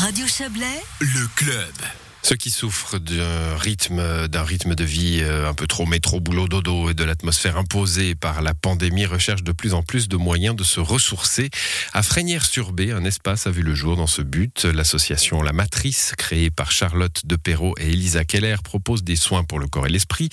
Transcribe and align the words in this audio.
Radio 0.00 0.26
Chablais, 0.26 0.80
Le 1.00 1.28
club. 1.36 1.74
Ceux 2.22 2.36
qui 2.36 2.50
souffrent 2.50 2.98
d'un 2.98 3.54
rythme, 3.58 4.28
d'un 4.28 4.42
rythme 4.42 4.74
de 4.74 4.82
vie 4.82 5.20
euh, 5.20 5.46
un 5.46 5.52
peu 5.52 5.66
trop 5.66 5.84
métro, 5.84 6.20
boulot, 6.20 6.48
dodo 6.48 6.88
et 6.88 6.94
de 6.94 7.04
l'atmosphère 7.04 7.58
imposée 7.58 8.14
par 8.14 8.40
la 8.40 8.54
pandémie 8.54 9.04
recherchent 9.04 9.42
de 9.42 9.52
plus 9.52 9.74
en 9.74 9.82
plus 9.82 10.08
de 10.08 10.16
moyens 10.16 10.56
de 10.56 10.64
se 10.64 10.80
ressourcer. 10.80 11.50
À 11.92 12.02
Frénières-sur-Bé, 12.02 12.92
un 12.92 13.04
espace 13.04 13.46
a 13.46 13.50
vu 13.50 13.60
le 13.60 13.74
jour 13.74 13.94
dans 13.96 14.06
ce 14.06 14.22
but. 14.22 14.64
L'association 14.64 15.42
La 15.42 15.52
Matrice, 15.52 16.14
créée 16.16 16.50
par 16.50 16.72
Charlotte 16.72 17.26
De 17.26 17.36
Perrault 17.36 17.74
et 17.78 17.90
Elisa 17.90 18.24
Keller, 18.24 18.56
propose 18.64 19.04
des 19.04 19.16
soins 19.16 19.44
pour 19.44 19.58
le 19.58 19.66
corps 19.66 19.86
et 19.86 19.90
l'esprit, 19.90 20.30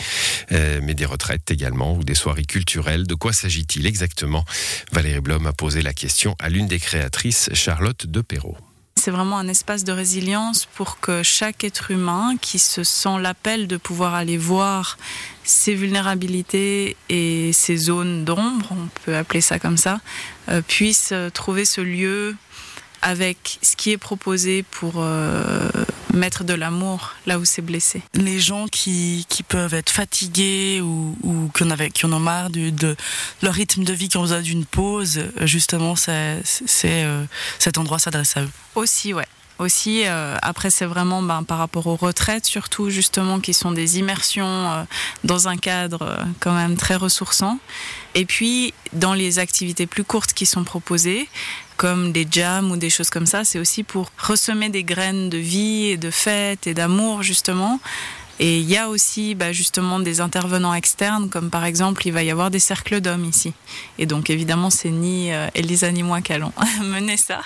euh, 0.53 0.79
mais 0.81 0.93
des 0.93 1.05
retraites 1.05 1.51
également 1.51 1.93
ou 1.93 2.05
des 2.05 2.15
soirées 2.15 2.45
culturelles. 2.45 3.05
De 3.05 3.15
quoi 3.15 3.33
s'agit-il 3.33 3.85
exactement? 3.85 4.45
Valérie 4.93 5.19
Blom 5.19 5.45
a 5.45 5.51
posé 5.51 5.81
la 5.81 5.91
question 5.91 6.37
à 6.39 6.47
l'une 6.47 6.67
des 6.67 6.79
créatrices, 6.79 7.49
Charlotte 7.51 8.07
De 8.07 8.21
Perrault. 8.21 8.57
C'est 9.07 9.11
vraiment 9.11 9.37
un 9.37 9.47
espace 9.47 9.85
de 9.85 9.93
résilience 9.93 10.65
pour 10.65 10.99
que 10.99 11.23
chaque 11.23 11.63
être 11.63 11.91
humain 11.91 12.35
qui 12.41 12.59
se 12.59 12.83
sent 12.83 13.21
l'appel 13.21 13.67
de 13.67 13.77
pouvoir 13.77 14.15
aller 14.15 14.37
voir 14.37 14.97
ses 15.45 15.75
vulnérabilités 15.75 16.97
et 17.07 17.53
ses 17.53 17.77
zones 17.77 18.25
d'ombre, 18.25 18.67
on 18.71 18.89
peut 19.05 19.15
appeler 19.15 19.39
ça 19.39 19.59
comme 19.59 19.77
ça, 19.77 20.01
euh, 20.49 20.61
puisse 20.61 21.13
trouver 21.33 21.63
ce 21.63 21.79
lieu 21.79 22.35
avec 23.01 23.59
ce 23.61 23.75
qui 23.75 23.91
est 23.91 23.97
proposé 23.97 24.63
pour 24.63 24.95
euh, 24.97 25.69
mettre 26.13 26.43
de 26.43 26.53
l'amour 26.53 27.13
là 27.25 27.39
où 27.39 27.45
c'est 27.45 27.61
blessé. 27.61 28.01
Les 28.13 28.39
gens 28.39 28.67
qui, 28.67 29.25
qui 29.29 29.43
peuvent 29.43 29.73
être 29.73 29.89
fatigués 29.89 30.81
ou, 30.81 31.15
ou 31.23 31.49
qui, 31.55 31.63
en 31.63 31.69
avaient, 31.69 31.89
qui 31.89 32.05
en 32.05 32.13
ont 32.13 32.19
marre 32.19 32.49
de, 32.49 32.69
de 32.69 32.95
leur 33.41 33.53
rythme 33.53 33.83
de 33.83 33.93
vie, 33.93 34.09
qui 34.09 34.17
ont 34.17 34.21
besoin 34.21 34.41
d'une 34.41 34.65
pause, 34.65 35.23
justement, 35.41 35.95
c'est, 35.95 36.41
euh, 36.85 37.23
cet 37.59 37.77
endroit 37.77 37.99
s'adresse 37.99 38.37
à 38.37 38.41
eux. 38.41 38.49
Aussi, 38.75 39.13
ouais. 39.13 39.27
Aussi, 39.59 40.03
euh, 40.05 40.37
après, 40.43 40.69
c'est 40.69 40.85
vraiment 40.85 41.23
ben, 41.23 41.41
par 41.41 41.57
rapport 41.57 41.87
aux 41.87 41.95
retraites, 41.95 42.45
surtout, 42.45 42.91
justement, 42.91 43.39
qui 43.39 43.55
sont 43.55 43.71
des 43.71 43.97
immersions 43.97 44.45
euh, 44.45 44.83
dans 45.23 45.47
un 45.47 45.57
cadre 45.57 46.19
quand 46.39 46.53
même 46.53 46.75
très 46.75 46.95
ressourçant. 46.95 47.57
Et 48.13 48.25
puis, 48.25 48.75
dans 48.93 49.15
les 49.15 49.39
activités 49.39 49.87
plus 49.87 50.03
courtes 50.03 50.33
qui 50.33 50.45
sont 50.45 50.63
proposées, 50.63 51.27
comme 51.77 52.11
des 52.11 52.27
jams 52.29 52.71
ou 52.71 52.77
des 52.77 52.89
choses 52.89 53.09
comme 53.09 53.25
ça, 53.25 53.45
c'est 53.45 53.59
aussi 53.59 53.83
pour 53.83 54.11
ressemer 54.17 54.69
des 54.69 54.83
graines 54.83 55.29
de 55.29 55.37
vie 55.37 55.85
et 55.85 55.97
de 55.97 56.11
fête 56.11 56.67
et 56.67 56.73
d'amour, 56.73 57.23
justement. 57.23 57.79
Et 58.39 58.59
il 58.59 58.69
y 58.69 58.77
a 58.77 58.89
aussi 58.89 59.33
bah, 59.33 59.51
justement 59.51 59.99
des 59.99 60.21
intervenants 60.21 60.73
externes, 60.73 61.29
comme 61.29 61.49
par 61.49 61.65
exemple, 61.65 62.05
il 62.05 62.11
va 62.11 62.23
y 62.23 62.29
avoir 62.29 62.51
des 62.51 62.59
cercles 62.59 63.01
d'hommes 63.01 63.25
ici. 63.25 63.53
Et 63.97 64.05
donc, 64.05 64.29
évidemment, 64.29 64.69
c'est 64.69 64.91
ni 64.91 65.33
euh, 65.33 65.47
Elisa 65.55 65.91
ni 65.91 66.03
moi 66.03 66.21
qui 66.21 66.33
allons 66.33 66.53
mener 66.83 67.17
ça. 67.17 67.41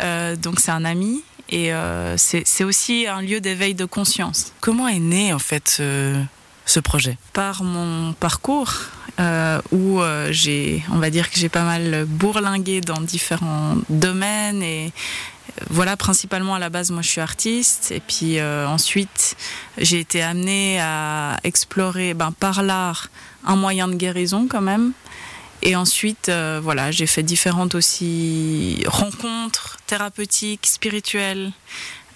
Euh, 0.00 0.36
donc, 0.36 0.60
c'est 0.60 0.70
un 0.70 0.84
ami. 0.84 1.22
Et 1.48 1.72
euh, 1.74 2.16
c'est 2.16 2.64
aussi 2.64 3.06
un 3.06 3.20
lieu 3.20 3.40
d'éveil 3.40 3.74
de 3.74 3.84
conscience. 3.84 4.52
Comment 4.60 4.88
est 4.88 5.00
né, 5.00 5.34
en 5.34 5.38
fait, 5.38 5.68
ce, 5.68 6.22
ce 6.64 6.80
projet? 6.80 7.18
Par 7.32 7.62
mon 7.62 8.14
parcours, 8.14 8.72
euh, 9.20 9.60
où 9.72 10.00
euh, 10.00 10.28
j'ai, 10.30 10.82
on 10.90 10.98
va 10.98 11.10
dire 11.10 11.30
que 11.30 11.38
j'ai 11.38 11.50
pas 11.50 11.64
mal 11.64 12.06
bourlingué 12.06 12.80
dans 12.80 13.00
différents 13.00 13.76
domaines 13.90 14.62
et 14.62 14.86
euh, 14.86 15.64
voilà, 15.68 15.98
principalement 15.98 16.54
à 16.54 16.58
la 16.58 16.70
base, 16.70 16.90
moi 16.90 17.02
je 17.02 17.08
suis 17.08 17.20
artiste 17.20 17.92
et 17.92 18.00
puis 18.00 18.40
ensuite 18.42 19.36
j'ai 19.76 20.00
été 20.00 20.22
amenée 20.22 20.80
à 20.80 21.36
explorer 21.44 22.14
ben, 22.14 22.32
par 22.32 22.62
l'art 22.62 23.08
un 23.44 23.56
moyen 23.56 23.88
de 23.88 23.94
guérison 23.94 24.46
quand 24.48 24.62
même. 24.62 24.92
Et 25.64 25.76
ensuite, 25.76 26.28
voilà, 26.62 26.90
j'ai 26.90 27.06
fait 27.06 27.22
différentes 27.22 27.76
aussi 27.76 28.82
rencontres 28.86 29.76
thérapeutiques, 29.86 30.66
spirituelles, 30.66 31.52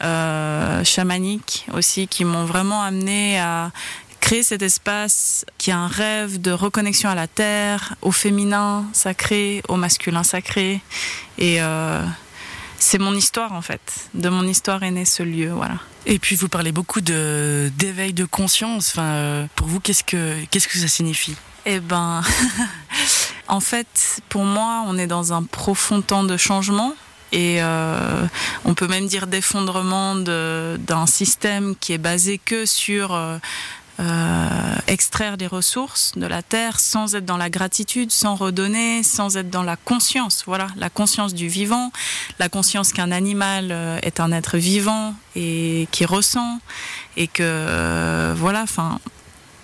chamaniques 0.01 1.67
aussi, 1.73 2.09
qui 2.09 2.25
m'ont 2.25 2.45
vraiment 2.45 2.83
amené 2.83 3.39
à 3.39 3.71
créer 4.27 4.43
cet 4.43 4.61
espace 4.63 5.45
qui 5.57 5.71
a 5.71 5.79
un 5.79 5.87
rêve 5.87 6.41
de 6.41 6.51
reconnexion 6.51 7.09
à 7.09 7.15
la 7.15 7.29
terre, 7.29 7.95
au 8.03 8.11
féminin 8.11 8.85
sacré, 8.93 9.63
au 9.69 9.77
masculin 9.77 10.25
sacré. 10.25 10.81
Et 11.39 11.63
euh, 11.63 12.05
c'est 12.81 12.99
mon 12.99 13.15
histoire 13.15 13.53
en 13.53 13.63
fait. 13.63 14.09
De 14.15 14.29
mon 14.29 14.43
histoire 14.49 14.83
est 14.83 14.91
né 14.91 15.05
ce 15.05 15.23
lieu, 15.23 15.53
voilà. 15.53 15.77
Et 16.07 16.19
puis, 16.19 16.35
vous 16.35 16.49
parlez 16.49 16.73
beaucoup 16.73 17.01
de, 17.01 17.71
d'éveil 17.79 18.13
de 18.15 18.25
conscience. 18.25 18.91
Enfin, 18.91 19.03
euh, 19.15 19.47
pour 19.55 19.69
vous, 19.69 19.79
qu'est-ce 19.79 20.03
que, 20.03 20.45
qu'est-ce 20.51 20.67
que 20.67 20.79
ça 20.79 20.89
signifie? 20.89 21.37
Eh 21.65 21.79
ben, 21.79 22.23
en 23.49 23.61
fait, 23.61 24.21
pour 24.29 24.43
moi, 24.45 24.83
on 24.87 24.99
est 24.99 25.07
dans 25.07 25.33
un 25.33 25.45
profond 25.45 26.03
temps 26.03 26.25
de 26.25 26.37
changement. 26.37 26.95
Et 27.31 27.59
euh, 27.61 28.27
on 28.65 28.75
peut 28.75 28.89
même 28.89 29.07
dire 29.07 29.29
d'effondrement 29.29 30.17
de- 30.17 30.79
d'un 30.81 31.07
système 31.07 31.75
qui 31.79 31.93
est 31.93 31.99
basé 31.99 32.39
que 32.39 32.67
sur 32.67 33.15
euh, 33.15 33.39
extraire 34.89 35.37
des 35.37 35.47
ressources 35.47 36.13
de 36.17 36.27
la 36.27 36.43
terre 36.43 36.81
sans 36.81 37.15
être 37.15 37.25
dans 37.25 37.37
la 37.37 37.51
gratitude, 37.51 38.11
sans 38.11 38.35
redonner, 38.35 39.03
sans 39.03 39.37
être 39.37 39.51
dans 39.51 39.63
la 39.63 39.77
conscience. 39.77 40.45
Voilà, 40.47 40.69
la 40.77 40.91
conscience 40.91 41.35
du 41.35 41.49
vivant, 41.49 41.93
la 42.39 42.49
conscience 42.49 42.93
qu'un 42.93 43.11
animal 43.11 43.69
euh, 43.71 43.99
est 44.03 44.21
un 44.21 44.33
être 44.33 44.57
vivant 44.59 45.15
et 45.35 45.89
qui 45.91 46.05
ressent 46.05 46.61
et 47.17 47.29
que 47.29 47.43
euh, 47.43 48.35
voilà, 48.37 48.63
enfin 48.63 48.99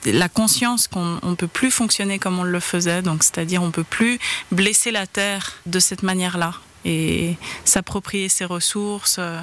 la 0.04 0.28
conscience 0.28 0.88
qu'on 0.88 1.20
ne 1.22 1.34
peut 1.34 1.46
plus 1.46 1.70
fonctionner 1.70 2.18
comme 2.18 2.38
on 2.38 2.44
le 2.44 2.60
faisait, 2.60 3.02
donc 3.02 3.22
c'est-à-dire 3.22 3.62
on 3.62 3.70
peut 3.70 3.84
plus 3.84 4.18
blesser 4.50 4.90
la 4.90 5.06
terre 5.06 5.52
de 5.66 5.78
cette 5.78 6.02
manière-là 6.02 6.54
et 6.84 7.36
s'approprier 7.64 8.28
ses 8.28 8.44
ressources, 8.44 9.16
euh, 9.20 9.40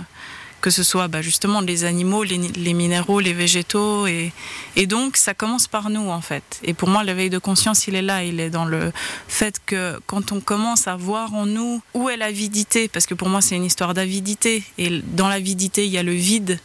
que 0.61 0.69
ce 0.69 0.83
soit 0.83 1.07
bah, 1.07 1.21
justement 1.21 1.61
les 1.61 1.83
animaux, 1.83 2.23
les, 2.23 2.73
minéraux, 2.73 3.19
les 3.19 3.33
végétaux, 3.33 4.07
et, 4.07 4.31
et 4.75 4.87
donc 4.87 5.17
ça 5.17 5.33
commence 5.33 5.67
par 5.67 5.89
nous 5.89 6.09
en 6.09 6.21
fait. 6.21 6.59
Et 6.63 6.73
pour 6.73 6.89
moi, 6.89 7.03
l'éveil 7.03 7.29
de 7.29 7.37
conscience, 7.37 7.87
il 7.87 7.95
est 7.95 8.01
là, 8.01 8.23
il 8.23 8.39
est 8.39 8.49
dans 8.49 8.65
le 8.65 8.91
fait 9.27 9.59
que 9.65 9.99
quand 10.05 10.31
on 10.31 10.39
commence 10.39 10.87
à 10.87 10.95
voir 10.95 11.33
en 11.33 11.45
nous 11.45 11.81
où 11.93 12.09
est 12.09 12.17
l'avidité, 12.17 12.87
parce 12.87 13.05
que 13.05 13.13
pour 13.13 13.29
moi 13.29 13.41
c'est 13.41 13.55
une 13.55 13.65
histoire 13.65 13.93
d'avidité, 13.93 14.63
et 14.77 15.01
dans 15.03 15.27
l'avidité 15.27 15.85
il 15.85 15.91
y 15.91 15.97
a 15.97 16.03
le 16.03 16.13
vide. 16.13 16.59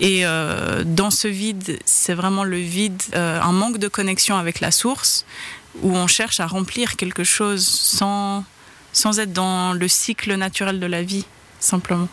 Et 0.00 0.24
euh, 0.24 0.84
dans 0.84 1.10
ce 1.10 1.26
vide, 1.26 1.78
c'est 1.84 2.14
vraiment 2.14 2.44
le 2.44 2.58
vide, 2.58 3.02
euh, 3.14 3.40
un 3.40 3.52
manque 3.52 3.78
de 3.78 3.88
connexion 3.88 4.36
avec 4.36 4.60
la 4.60 4.70
source, 4.70 5.24
où 5.82 5.96
on 5.96 6.06
cherche 6.06 6.38
à 6.40 6.46
remplir 6.46 6.96
quelque 6.96 7.24
chose 7.24 7.66
sans, 7.66 8.44
sans 8.92 9.18
être 9.18 9.32
dans 9.32 9.72
le 9.72 9.88
cycle 9.88 10.34
naturel 10.34 10.78
de 10.78 10.86
la 10.86 11.02
vie, 11.02 11.24
simplement. 11.58 12.08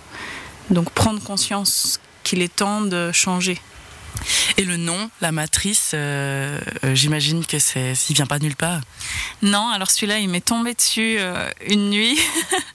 Donc 0.70 0.90
prendre 0.92 1.22
conscience 1.22 2.00
qu'il 2.24 2.42
est 2.42 2.56
temps 2.56 2.82
de 2.82 3.12
changer. 3.12 3.60
Et 4.58 4.64
le 4.64 4.78
nom, 4.78 5.10
la 5.22 5.32
matrice, 5.32 5.92
euh, 5.94 6.60
euh, 6.84 6.96
j'imagine 6.96 7.46
que 7.46 7.60
c'est, 7.60 7.94
il 8.10 8.16
vient 8.16 8.26
pas 8.26 8.40
de 8.40 8.46
nulle 8.46 8.56
part. 8.56 8.82
Non, 9.42 9.70
alors 9.70 9.92
celui-là, 9.92 10.20
il 10.20 10.30
m'est 10.30 10.46
tombé 10.46 10.74
dessus 10.74 11.18
euh, 11.20 11.50
une 11.68 11.90
nuit. 11.90 12.20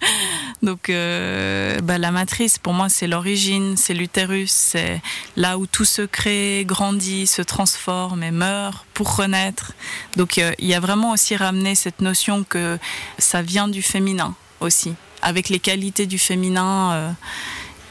Donc, 0.63 0.89
bah, 0.89 1.99
la 1.99 2.11
matrice, 2.11 2.59
pour 2.59 2.75
moi, 2.75 2.89
c'est 2.91 3.07
l'origine, 3.07 3.77
c'est 3.79 3.95
l'utérus, 3.95 4.51
c'est 4.51 5.01
là 5.37 5.57
où 5.57 5.67
tout 5.67 5.87
se 5.87 6.03
crée, 6.03 6.65
grandit, 6.67 7.27
se 7.27 7.41
transforme 7.41 8.23
et 8.23 8.31
meurt 8.31 8.87
pour 8.93 9.17
renaître. 9.17 9.73
Donc, 10.17 10.37
il 10.37 10.67
y 10.67 10.75
a 10.75 10.81
vraiment 10.81 11.13
aussi 11.13 11.35
ramené 11.35 11.75
cette 11.75 12.03
notion 12.03 12.45
que 12.45 12.79
ça 13.19 13.41
vient 13.41 13.69
du 13.69 13.81
féminin 13.81 14.35
aussi, 14.61 14.95
avec 15.23 15.49
les 15.49 15.61
qualités 15.61 16.07
du 16.07 16.19
féminin. 16.19 17.17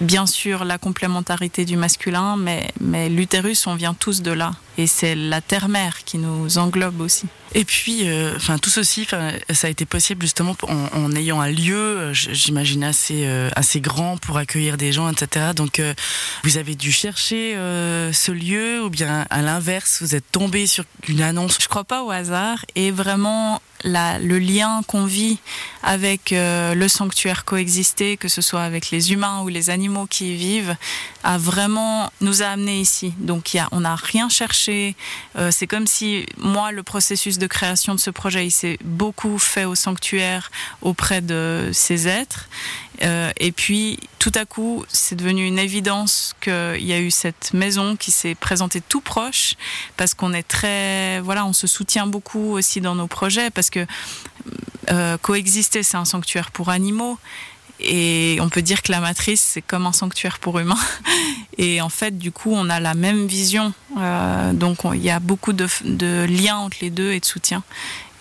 Bien 0.01 0.25
sûr, 0.25 0.63
la 0.63 0.77
complémentarité 0.77 1.65
du 1.65 1.75
masculin, 1.75 2.37
mais, 2.37 2.71
mais 2.79 3.09
l'utérus, 3.09 3.67
on 3.67 3.75
vient 3.75 3.93
tous 3.93 4.21
de 4.21 4.31
là. 4.31 4.53
Et 4.79 4.87
c'est 4.87 5.13
la 5.13 5.41
terre-mère 5.41 6.05
qui 6.05 6.17
nous 6.17 6.57
englobe 6.57 7.01
aussi. 7.01 7.27
Et 7.55 7.65
puis, 7.65 8.07
euh, 8.07 8.33
enfin, 8.35 8.59
tout 8.59 8.69
ceci, 8.69 9.05
ça 9.05 9.67
a 9.67 9.69
été 9.69 9.85
possible 9.85 10.21
justement 10.21 10.55
en, 10.63 11.11
ayant 11.15 11.41
un 11.41 11.49
lieu, 11.49 11.75
euh, 11.75 12.13
j'imagine 12.13 12.83
assez 12.83 13.25
euh, 13.25 13.49
assez 13.55 13.81
grand 13.81 14.17
pour 14.17 14.37
accueillir 14.37 14.77
des 14.77 14.91
gens, 14.91 15.11
etc. 15.11 15.47
Donc, 15.55 15.81
vous 16.43 16.57
avez 16.57 16.75
dû 16.75 16.91
chercher 16.91 17.55
ce 18.13 18.31
lieu, 18.31 18.83
ou 18.83 18.89
bien 18.89 19.25
à 19.29 19.41
l'inverse, 19.41 19.99
vous 20.01 20.15
êtes 20.15 20.31
tombé 20.31 20.67
sur 20.67 20.83
une 21.07 21.21
annonce. 21.21 21.57
Je 21.59 21.67
crois 21.67 21.83
pas 21.83 22.03
au 22.03 22.11
hasard 22.11 22.63
et 22.75 22.91
vraiment 22.91 23.61
le 23.83 24.37
lien 24.37 24.81
qu'on 24.87 25.05
vit 25.05 25.39
avec 25.83 26.31
le 26.31 26.87
sanctuaire 26.87 27.45
coexisté, 27.45 28.17
que 28.17 28.27
ce 28.27 28.41
soit 28.41 28.63
avec 28.63 28.91
les 28.91 29.11
humains 29.11 29.41
ou 29.41 29.47
les 29.47 29.69
animaux 29.69 30.05
qui 30.05 30.33
y 30.33 30.37
vivent, 30.37 30.75
a 31.23 31.37
vraiment 31.37 32.11
nous 32.21 32.41
a 32.41 32.47
amenés 32.47 32.79
ici. 32.79 33.13
Donc 33.19 33.57
on 33.71 33.81
n'a 33.81 33.95
rien 33.95 34.29
cherché. 34.29 34.68
Euh, 34.69 35.51
c'est 35.51 35.67
comme 35.67 35.87
si 35.87 36.25
moi 36.37 36.71
le 36.71 36.83
processus 36.83 37.37
de 37.37 37.47
création 37.47 37.95
de 37.95 37.99
ce 37.99 38.09
projet, 38.09 38.45
il 38.45 38.51
s'est 38.51 38.77
beaucoup 38.83 39.37
fait 39.37 39.65
au 39.65 39.75
sanctuaire 39.75 40.51
auprès 40.81 41.21
de 41.21 41.69
ces 41.73 42.07
êtres. 42.07 42.47
Euh, 43.03 43.31
et 43.37 43.51
puis, 43.51 43.99
tout 44.19 44.31
à 44.35 44.45
coup, 44.45 44.83
c'est 44.89 45.15
devenu 45.15 45.45
une 45.45 45.59
évidence 45.59 46.35
qu'il 46.41 46.83
y 46.85 46.93
a 46.93 46.99
eu 46.99 47.11
cette 47.11 47.53
maison 47.53 47.95
qui 47.95 48.11
s'est 48.11 48.35
présentée 48.35 48.81
tout 48.81 49.01
proche, 49.01 49.55
parce 49.95 50.13
qu'on 50.13 50.33
est 50.33 50.43
très, 50.43 51.21
voilà, 51.21 51.45
on 51.45 51.53
se 51.53 51.67
soutient 51.67 52.07
beaucoup 52.07 52.51
aussi 52.51 52.81
dans 52.81 52.95
nos 52.95 53.07
projets, 53.07 53.49
parce 53.51 53.69
que 53.69 53.85
euh, 54.91 55.17
coexister, 55.17 55.83
c'est 55.83 55.97
un 55.97 56.05
sanctuaire 56.05 56.51
pour 56.51 56.69
animaux. 56.69 57.17
Et 57.79 58.37
on 58.41 58.49
peut 58.49 58.61
dire 58.61 58.81
que 58.81 58.91
la 58.91 58.99
matrice, 58.99 59.41
c'est 59.41 59.61
comme 59.61 59.85
un 59.85 59.93
sanctuaire 59.93 60.39
pour 60.39 60.59
humains. 60.59 60.75
Et 61.61 61.81
en 61.81 61.89
fait, 61.89 62.17
du 62.17 62.31
coup, 62.31 62.51
on 62.53 62.69
a 62.69 62.79
la 62.79 62.93
même 62.93 63.27
vision. 63.27 63.73
Euh, 63.97 64.53
donc, 64.53 64.79
il 64.93 65.03
y 65.03 65.09
a 65.09 65.19
beaucoup 65.19 65.51
de, 65.51 65.67
liens 66.25 66.55
entre 66.55 66.77
les 66.79 66.89
deux 66.89 67.11
et 67.11 67.19
de 67.19 67.25
soutien. 67.25 67.63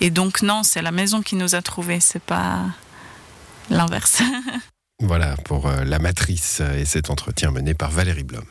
Et 0.00 0.10
donc, 0.10 0.42
non, 0.42 0.64
c'est 0.64 0.82
la 0.82 0.90
maison 0.90 1.22
qui 1.22 1.36
nous 1.36 1.54
a 1.54 1.62
trouvés, 1.62 2.00
c'est 2.00 2.22
pas 2.22 2.66
l'inverse. 3.70 4.22
voilà 5.00 5.36
pour 5.44 5.70
la 5.70 6.00
matrice 6.00 6.60
et 6.76 6.84
cet 6.84 7.10
entretien 7.10 7.52
mené 7.52 7.74
par 7.74 7.92
Valérie 7.92 8.24
Blom. 8.24 8.44